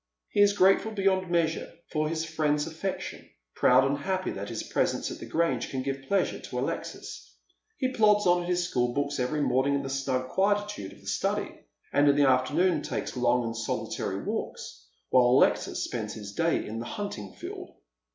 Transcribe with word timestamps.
He 0.29 0.41
is 0.41 0.57
grateful 0.57 0.89
beyond 0.91 1.29
measure 1.29 1.71
for 1.91 2.09
his 2.09 2.25
friend's 2.25 2.65
afEection, 2.65 3.29
proud 3.53 3.83
and 3.85 3.99
happy 3.99 4.31
that 4.31 4.49
his 4.49 4.63
presence 4.63 5.11
at 5.11 5.19
the 5.19 5.27
Grange 5.27 5.69
can 5.69 5.83
give 5.83 6.07
pleasure 6.07 6.39
to 6.39 6.57
Alexis. 6.57 7.35
He 7.77 7.93
plods 7.93 8.25
on 8.25 8.41
at 8.41 8.49
his 8.49 8.67
schopl 8.67 8.95
books 8.95 9.19
every 9.19 9.41
morning 9.41 9.75
in 9.75 9.83
the 9.83 9.91
snug 9.91 10.29
quietude 10.29 10.93
of 10.93 11.01
the 11.01 11.05
study, 11.05 11.53
and 11.93 12.09
in 12.09 12.15
the 12.15 12.27
afternoon 12.27 12.81
takes 12.81 13.15
long 13.15 13.43
and 13.43 13.55
solitary 13.55 14.23
walks, 14.23 14.87
while 15.11 15.27
Alexis 15.27 15.83
spends 15.83 16.15
his 16.15 16.33
day 16.33 16.65
in 16.65 16.79
the 16.79 16.85
hunting 16.85 17.33
field. 17.33 17.69